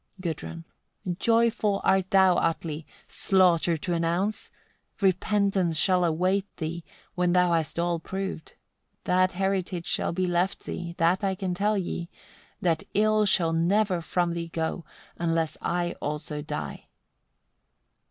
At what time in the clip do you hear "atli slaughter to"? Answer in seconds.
2.39-3.93